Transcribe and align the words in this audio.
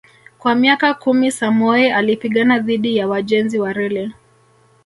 Kwa 0.39 0.55
miaka 0.55 0.93
kumi 0.93 1.31
Samoei 1.31 1.91
alipigana 1.91 2.59
dhidi 2.59 2.97
ya 2.97 3.07
wajenzi 3.07 3.59
wa 3.59 3.73
reli 3.73 4.11